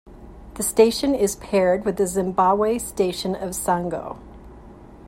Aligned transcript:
The 0.55 0.63
station 0.63 1.13
is 1.13 1.35
paired 1.35 1.85
with 1.85 1.97
the 1.97 2.07
Zimbabwe 2.07 2.79
station 2.79 3.35
of 3.35 3.51
Sango. 3.51 4.17